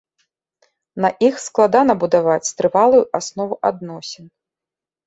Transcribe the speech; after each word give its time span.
На 1.05 1.09
іх 1.27 1.35
складана 1.47 1.93
будаваць 2.05 2.53
трывалую 2.63 3.05
аснову 3.21 3.55
адносін. 3.73 4.25